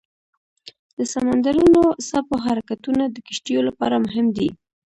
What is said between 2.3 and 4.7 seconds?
حرکتونه د کشتیو لپاره مهم دي.